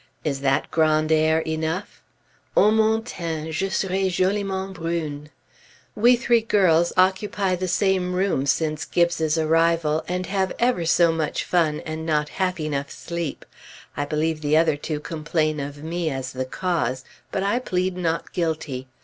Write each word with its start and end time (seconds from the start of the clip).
Is 0.23 0.39
that 0.41 0.71
grand 0.71 1.11
air 1.11 1.41
enough? 1.41 2.01
O 2.57 2.71
mon 2.71 3.03
teint! 3.03 3.51
je 3.53 3.69
serai 3.69 4.09
joliment 4.09 4.73
brune! 4.73 5.29
We 5.95 6.15
three 6.15 6.41
girls 6.41 6.91
occupy 6.97 7.55
the 7.55 7.67
same 7.67 8.13
room, 8.13 8.47
since 8.47 8.83
Gibbes's 8.83 9.37
arrival, 9.37 10.03
and 10.07 10.25
have 10.25 10.53
ever 10.57 10.87
so 10.87 11.11
much 11.11 11.43
fun 11.43 11.81
and 11.81 12.03
not 12.03 12.29
half 12.29 12.59
enough 12.59 12.89
sleep. 12.89 13.45
I 13.95 14.05
believe 14.05 14.41
the 14.41 14.57
other 14.57 14.75
two 14.75 14.99
complain 14.99 15.59
of 15.59 15.83
me 15.83 16.09
as 16.09 16.33
the 16.33 16.45
cause; 16.45 17.05
but 17.31 17.43
I 17.43 17.59
plead 17.59 17.95
not 17.95 18.33
guilty. 18.33 18.87